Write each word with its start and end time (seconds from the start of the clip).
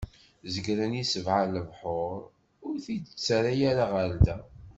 Zegren 0.53 0.93
i 1.01 1.03
sebɛa 1.11 1.43
lebḥur, 1.53 2.17
ur 2.67 2.75
t-id-ttarran 2.85 3.79
ɣer 3.91 4.11
da. 4.25 4.37